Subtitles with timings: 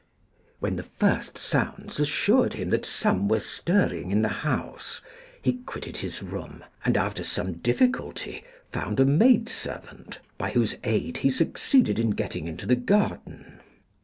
[0.57, 4.99] When the first sounds assured him that some were stirring in the house,
[5.39, 11.17] he quitted his room, and after some difficulty found a maid servant, by whose aid
[11.17, 13.59] he succeeded in getting into the garden.